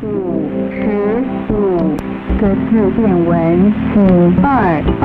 [0.00, 1.96] 五十五
[2.40, 4.46] 个字变文，五二
[5.00, 5.04] 二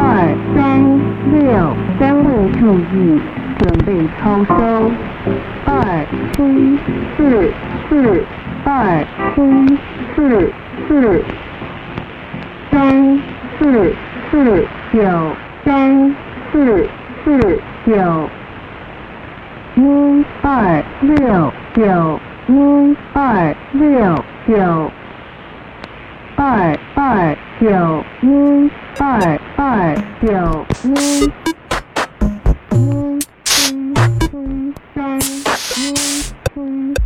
[0.53, 0.59] 三
[1.31, 1.41] 六
[1.99, 2.29] 单位
[2.59, 3.19] 注意，
[3.57, 4.53] 准备超收。
[5.65, 6.77] 二七
[7.17, 7.51] 四
[7.89, 8.23] 四
[8.65, 9.03] 二
[9.33, 9.35] 七
[10.15, 10.51] 四
[10.87, 11.23] 四
[12.69, 13.19] 三
[13.57, 13.95] 四
[14.29, 14.99] 四九
[15.65, 16.15] 三
[16.51, 16.87] 四
[17.23, 18.29] 四九
[19.75, 24.91] 一二六九一二六九
[26.35, 31.31] 二二九一二二九一。
[32.69, 35.19] 一一一三一
[35.53, 37.02] 七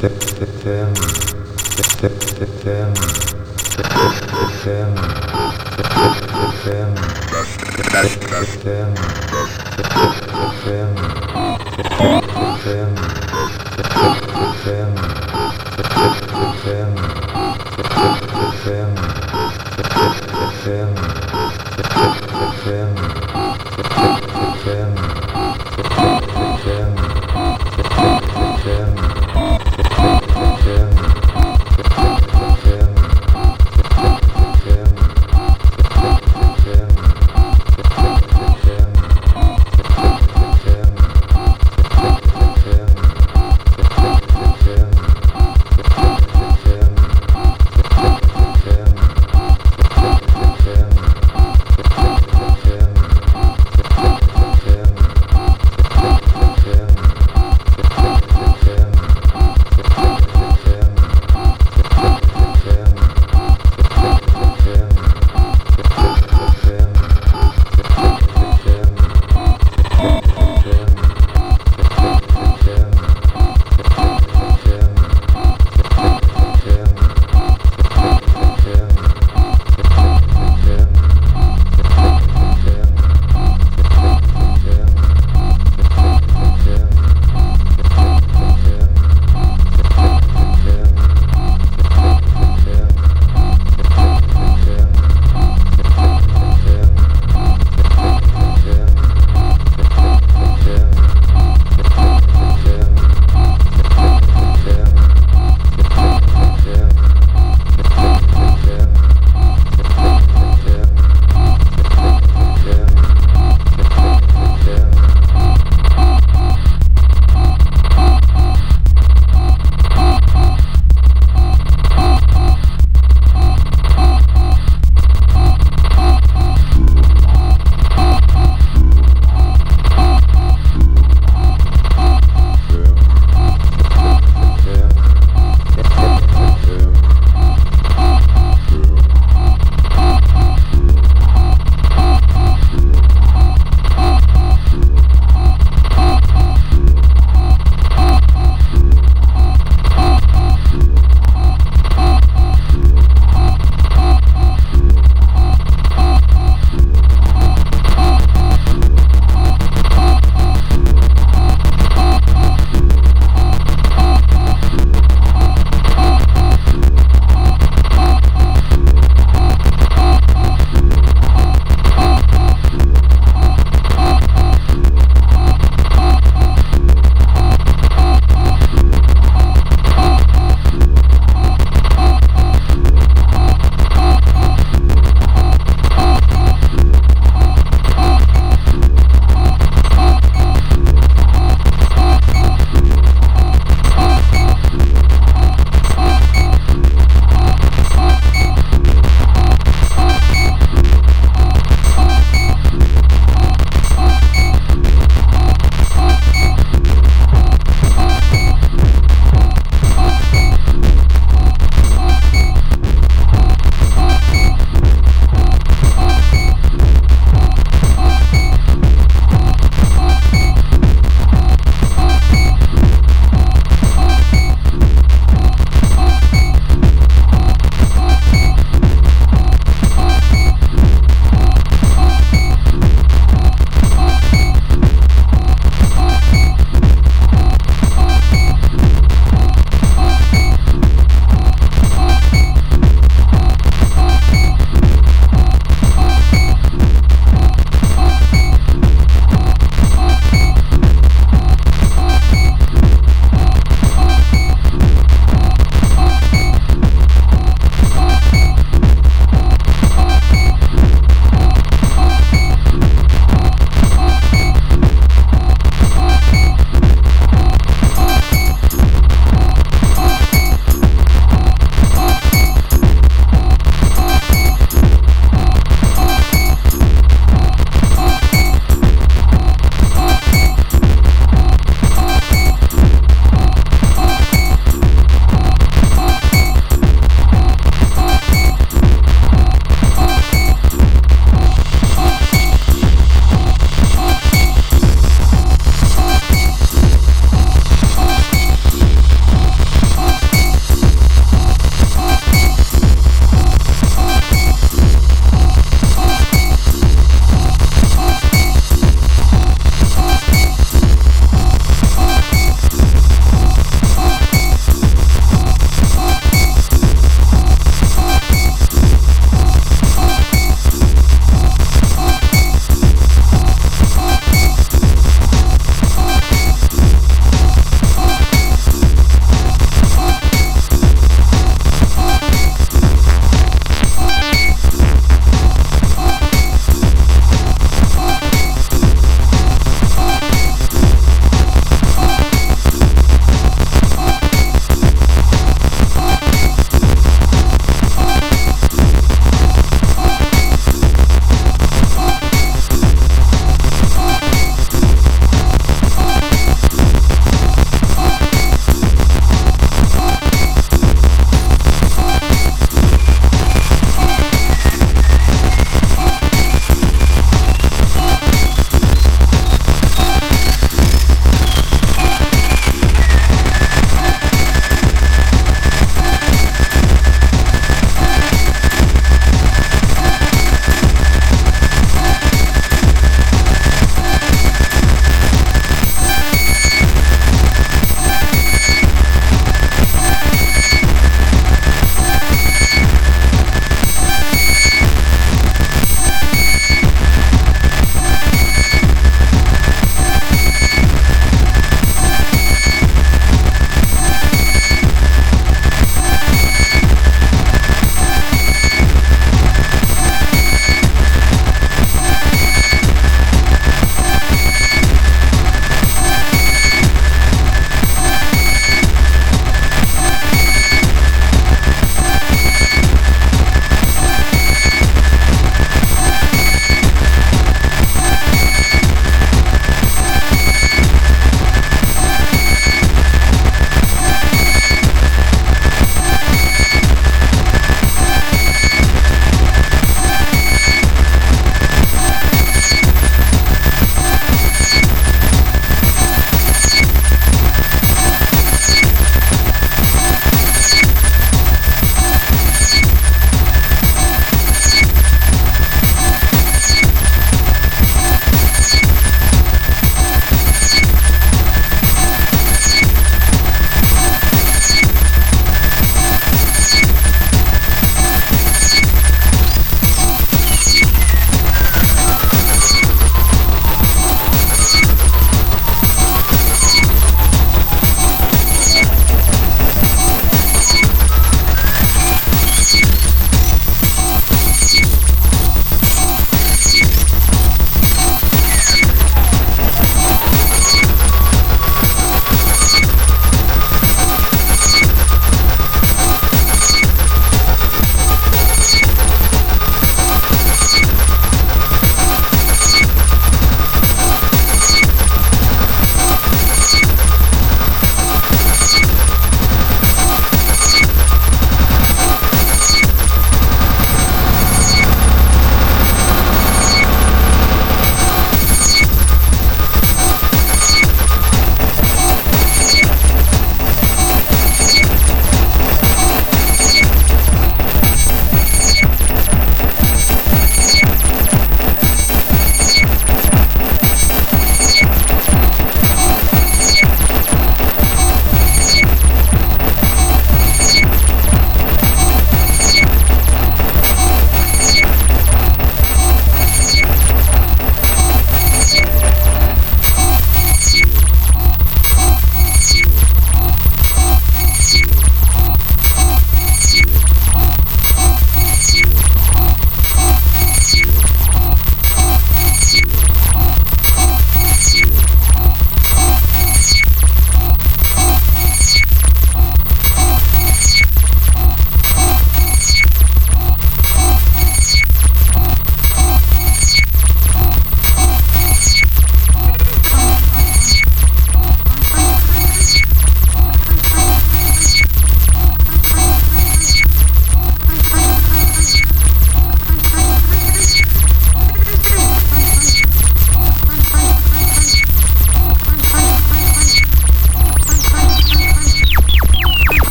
[0.00, 0.46] ferme,
[1.76, 3.09] ferme, ferme.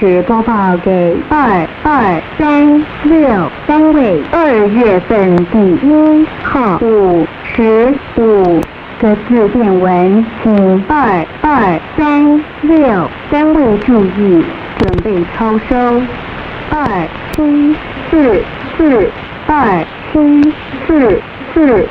[0.00, 8.62] 始播报给二二三六单位二月份第一号五十五
[8.98, 14.42] 个字电文，请二二三六单位注意，
[14.78, 16.00] 准备超收。
[16.70, 17.76] 二七
[18.10, 18.42] 四
[18.78, 19.10] 四
[19.46, 19.84] 二
[20.14, 20.54] 七
[20.86, 21.86] 四四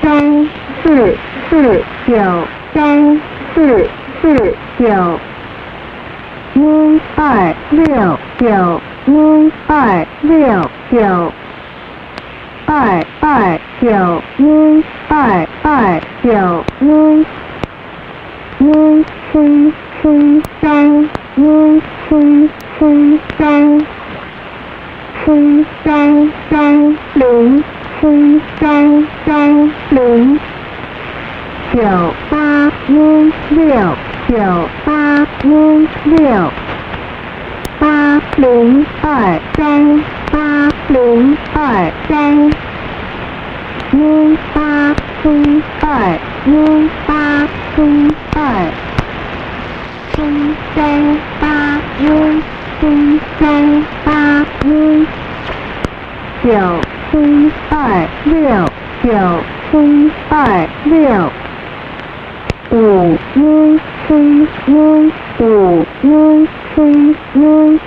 [0.00, 0.48] 三
[0.84, 1.16] 四
[1.50, 2.14] 四九
[2.72, 3.20] 三
[3.52, 3.88] 四
[4.22, 5.18] 四九。
[6.58, 11.32] 一二六九一二六九
[12.66, 17.20] 二二九一二二九一
[18.58, 21.04] 一七七三
[21.36, 23.78] 一七七三
[25.24, 27.62] 七三三零
[28.00, 30.40] 七三三零
[31.74, 31.82] 九
[32.30, 32.92] 八一
[33.50, 36.52] 六九八一六
[37.78, 40.02] 八零二三
[40.32, 42.48] 八零二三
[43.92, 47.76] 一八七二一八七
[48.34, 48.38] 二
[50.14, 50.16] 七
[50.74, 50.76] 三
[51.38, 51.44] 八
[52.00, 52.02] 一
[52.80, 54.08] 七三八
[54.64, 54.66] 一
[56.42, 56.48] 九
[57.10, 57.12] 七
[57.68, 58.34] 二六
[59.02, 59.06] 九
[59.70, 61.47] 七二六
[62.70, 64.14] 五一七
[64.66, 64.74] 一
[65.40, 67.80] 五一七一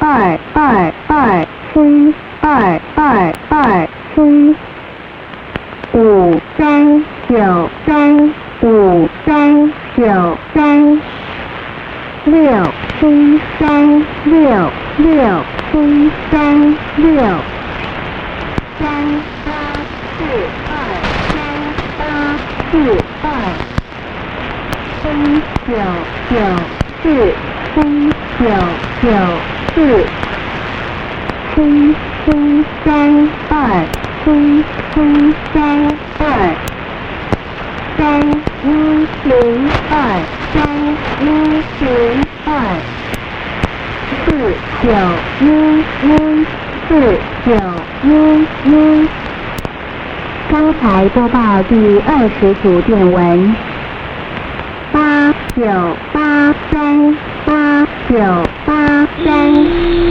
[0.00, 4.56] 二二二七二二二七
[5.94, 11.00] 五三九三五三九三
[12.26, 12.62] 六
[13.00, 17.16] 七三六六七三六
[18.78, 18.86] 三
[19.46, 19.50] 八
[20.18, 20.24] 四
[20.68, 20.72] 二
[21.32, 21.38] 三
[21.98, 22.02] 八
[22.70, 23.03] 四
[25.14, 25.20] 七
[25.68, 25.72] 九
[26.28, 26.34] 九
[27.00, 27.04] 四
[27.72, 27.76] 七
[28.40, 28.42] 九
[29.00, 29.06] 九
[29.72, 29.76] 四
[31.54, 31.56] 七
[32.24, 32.26] 七
[32.84, 32.88] 三
[33.48, 33.52] 二
[34.24, 34.26] 七
[34.92, 34.94] 七
[35.52, 35.54] 三
[36.18, 36.22] 二
[37.96, 37.98] 三
[38.64, 38.66] 一
[39.24, 39.30] 零
[39.90, 39.94] 二
[40.52, 40.54] 三
[41.20, 41.22] 一
[41.80, 41.86] 零
[42.44, 42.50] 二
[44.26, 44.26] 四
[44.82, 44.84] 九
[45.40, 45.42] 一
[46.02, 46.10] 一
[46.88, 46.90] 四
[47.46, 47.48] 九
[48.02, 48.08] 一
[48.68, 48.72] 一。
[50.50, 51.74] 刚才播报第
[52.06, 53.54] 二十组电文，
[54.94, 55.64] 八九
[56.12, 58.16] 八三八九
[58.64, 60.03] 八三。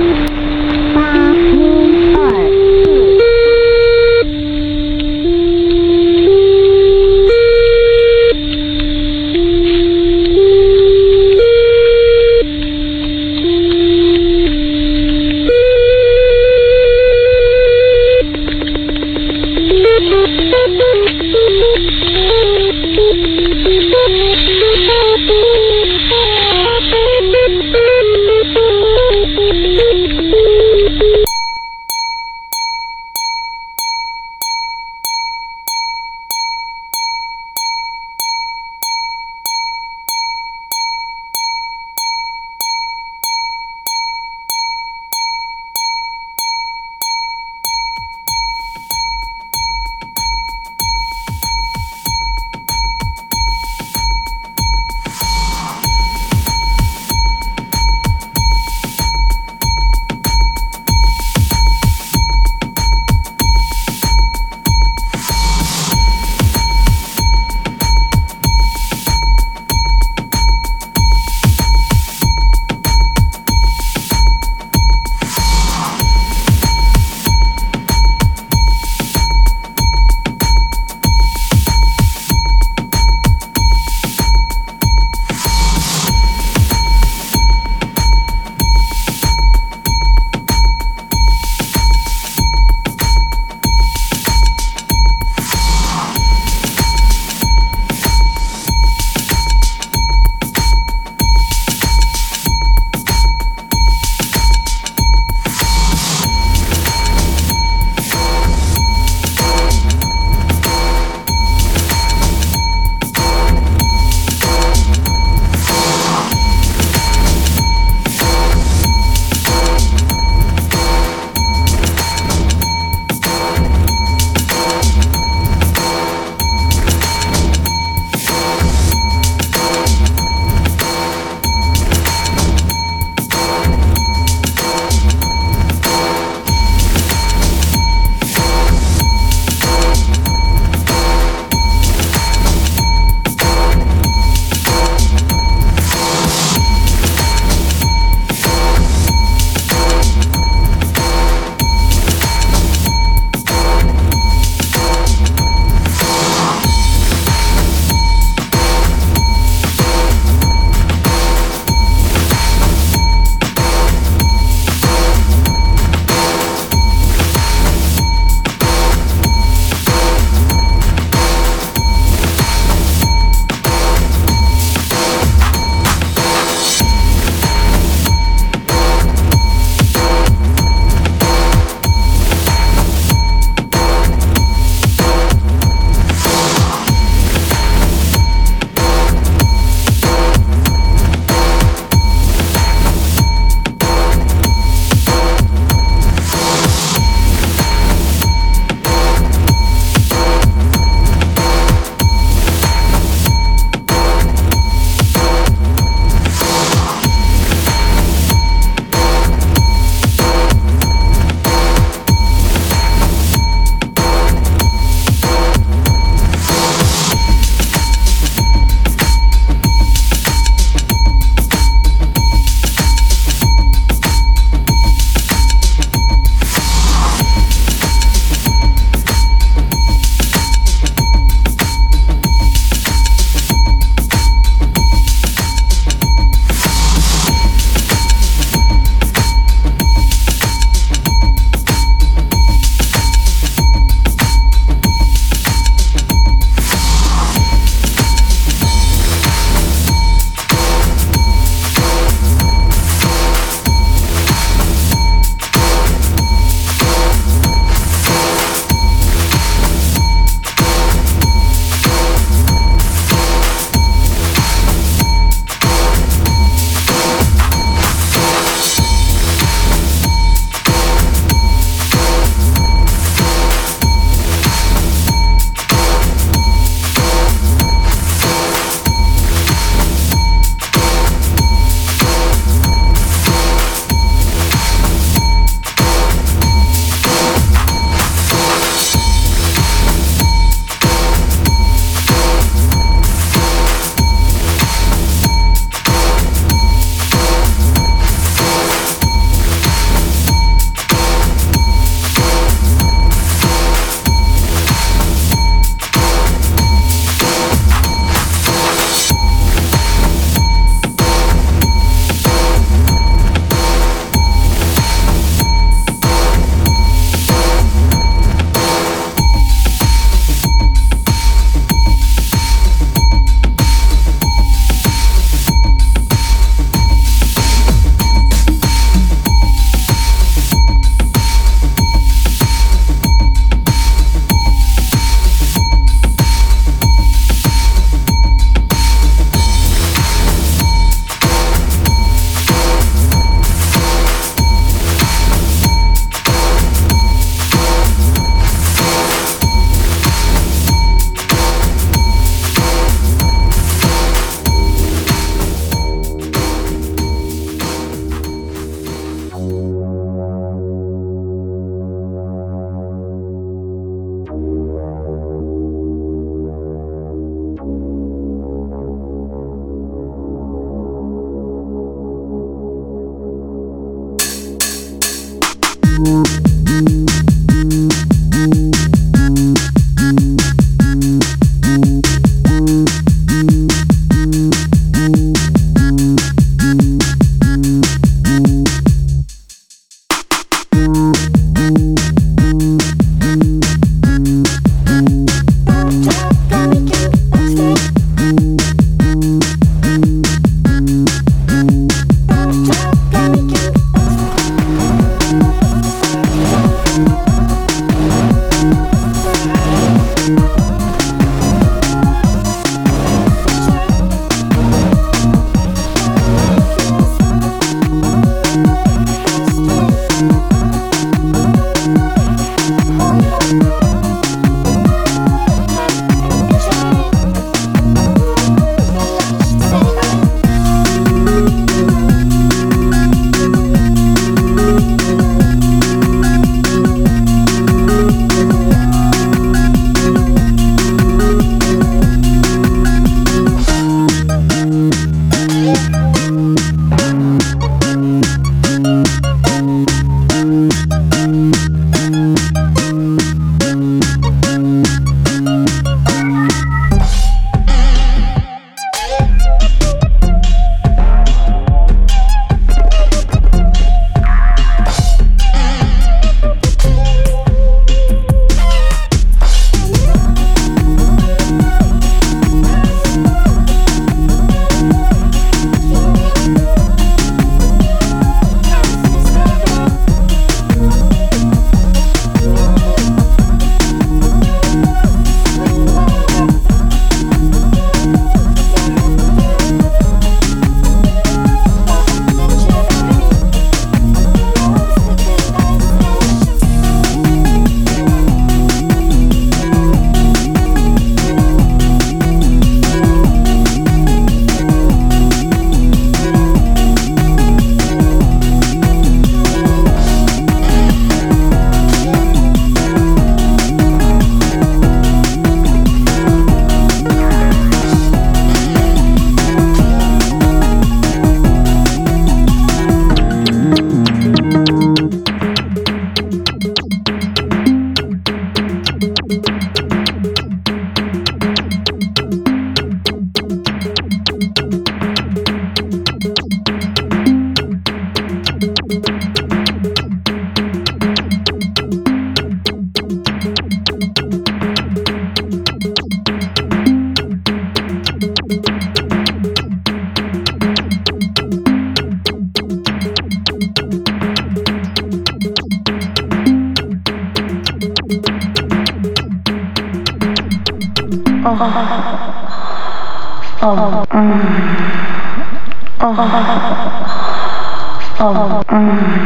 [568.85, 569.23] Oh.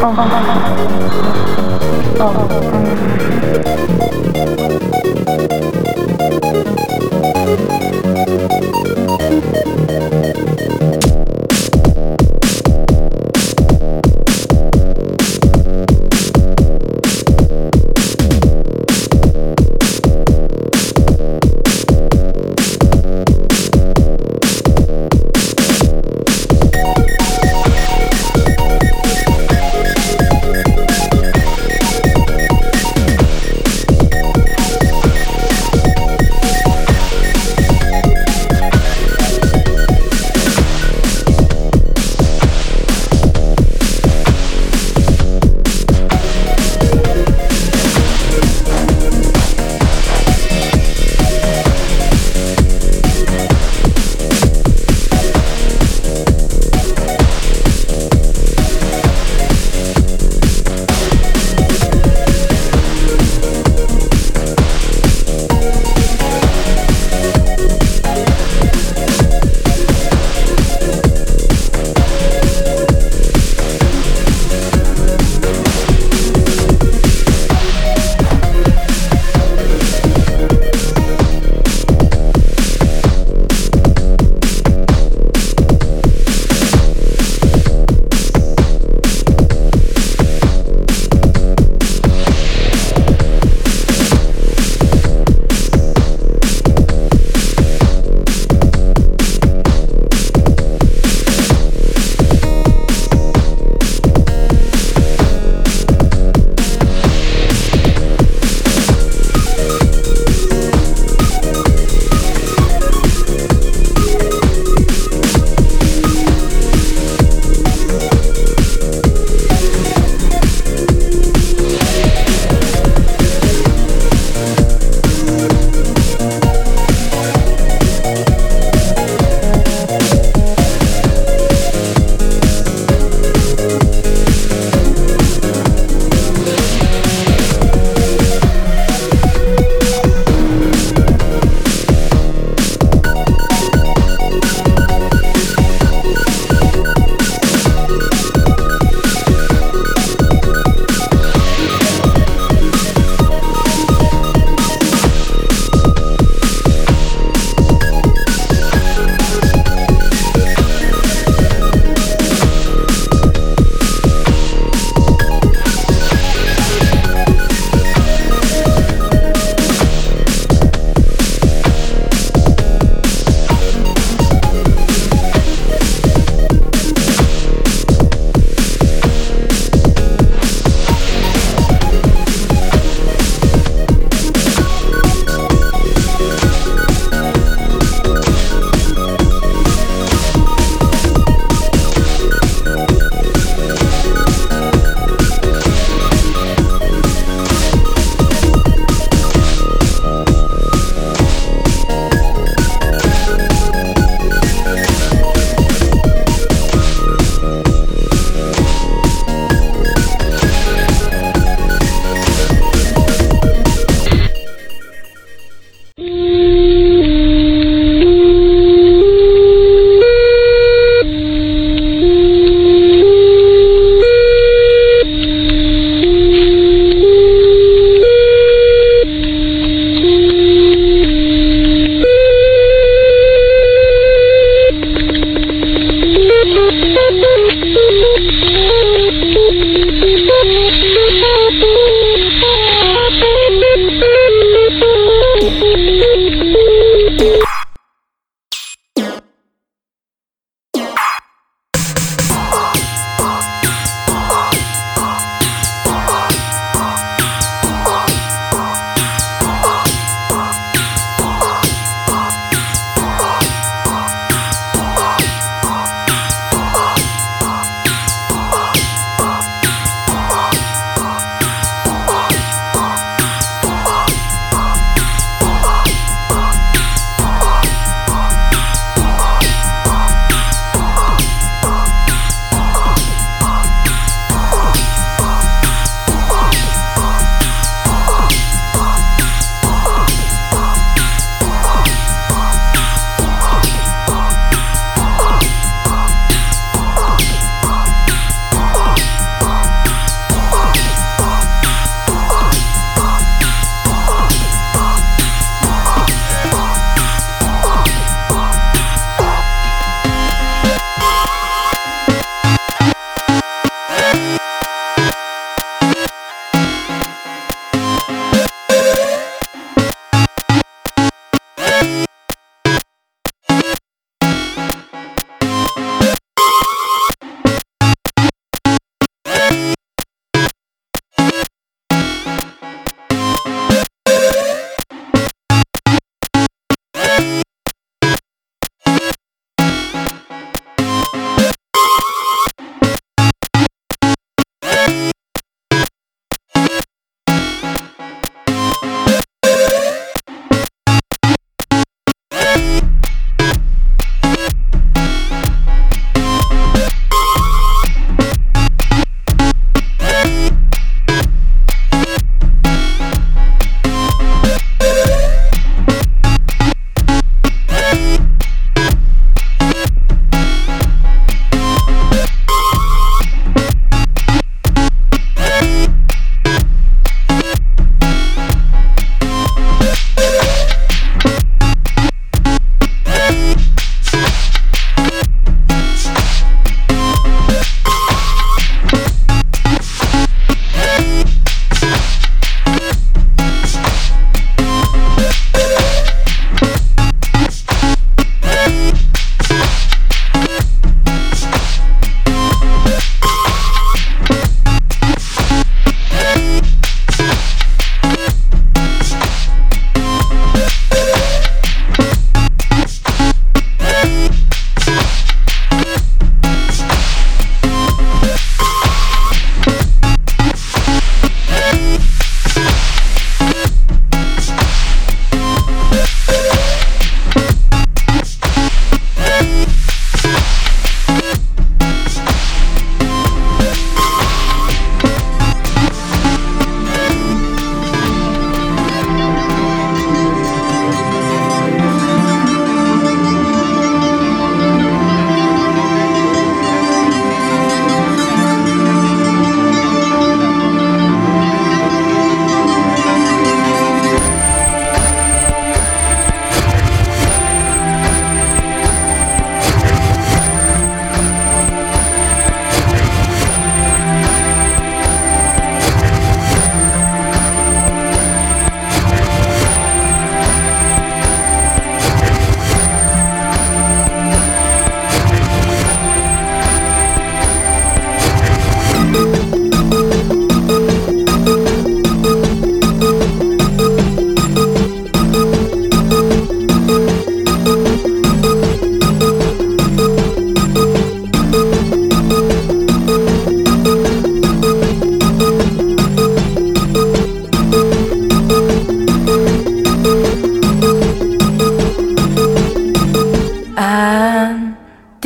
[0.00, 0.14] Oh.
[2.20, 2.58] Oh.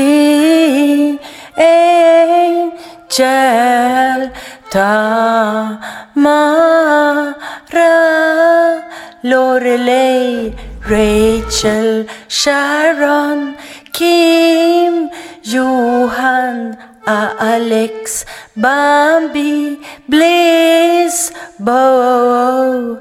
[0.03, 1.19] ti
[3.15, 4.21] cel
[4.71, 5.13] Tamara
[9.23, 10.55] Lorelei
[10.93, 13.55] Rachel Sharon
[13.93, 15.11] Kim
[15.43, 16.77] Johan
[17.07, 18.25] Alex
[18.57, 19.79] Bambi
[20.09, 22.99] Bliss Bo.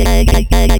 [0.00, 0.71] ai, ai, ai.